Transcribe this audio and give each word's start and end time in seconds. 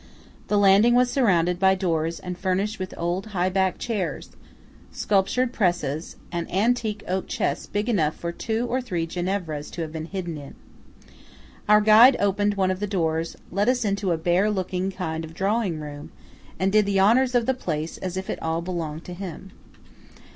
The 0.47 0.57
landing 0.57 0.95
was 0.95 1.11
surrounded 1.11 1.59
by 1.59 1.75
doors 1.75 2.19
and 2.19 2.35
furnished 2.35 2.79
with 2.79 2.91
old 2.97 3.27
high 3.37 3.49
backed 3.51 3.77
chairs, 3.77 4.31
sculptured 4.91 5.53
presses, 5.53 6.15
and 6.31 6.51
antique 6.51 7.03
oak 7.07 7.27
chests 7.27 7.67
big 7.67 7.87
enough 7.87 8.15
for 8.15 8.31
two 8.31 8.65
or 8.65 8.81
three 8.81 9.05
Ginevras 9.05 9.69
to 9.73 9.81
have 9.83 9.93
hidden 9.93 10.39
in. 10.39 10.55
Our 11.69 11.81
guide 11.81 12.17
opened 12.19 12.55
one 12.55 12.71
of 12.71 12.79
the 12.79 12.87
doors, 12.87 13.35
led 13.51 13.69
us 13.69 13.85
into 13.85 14.11
a 14.11 14.17
bare 14.17 14.49
looking 14.49 14.91
kind 14.91 15.23
of 15.23 15.35
drawing 15.35 15.79
room, 15.79 16.09
and 16.57 16.71
did 16.71 16.87
the 16.87 16.99
honours 16.99 17.35
of 17.35 17.45
the 17.45 17.53
place 17.53 17.99
as 17.99 18.17
if 18.17 18.27
it 18.27 18.41
all 18.41 18.63
belonged 18.63 19.05
to 19.05 19.13
him. 19.13 19.51